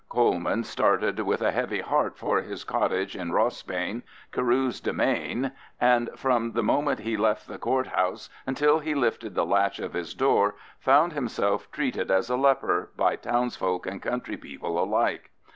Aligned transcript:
Coleman 0.09 0.63
started 0.63 1.19
with 1.19 1.43
a 1.43 1.51
heavy 1.51 1.81
heart 1.81 2.17
for 2.17 2.41
his 2.41 2.63
cottage 2.63 3.15
in 3.15 3.31
Rossbane, 3.33 4.01
Carew's 4.31 4.81
demesne, 4.81 5.51
and 5.79 6.09
from 6.15 6.53
the 6.53 6.63
moment 6.63 7.01
he 7.01 7.15
left 7.15 7.47
the 7.47 7.59
court 7.59 7.85
house 7.85 8.27
until 8.47 8.79
he 8.79 8.95
lifted 8.95 9.35
the 9.35 9.45
latch 9.45 9.77
of 9.77 9.93
his 9.93 10.15
door 10.15 10.55
found 10.79 11.13
himself 11.13 11.71
treated 11.71 12.09
as 12.09 12.31
a 12.31 12.35
leper 12.35 12.89
by 12.97 13.15
townsfolk 13.15 13.85
and 13.85 14.01
country 14.01 14.37
people 14.37 14.81
alike. 14.83 15.29